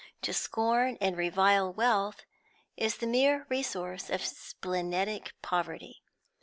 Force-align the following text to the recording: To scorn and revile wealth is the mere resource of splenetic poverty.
To 0.23 0.33
scorn 0.33 0.97
and 0.99 1.15
revile 1.15 1.71
wealth 1.71 2.23
is 2.75 2.97
the 2.97 3.05
mere 3.05 3.45
resource 3.49 4.09
of 4.09 4.25
splenetic 4.25 5.33
poverty. 5.43 6.01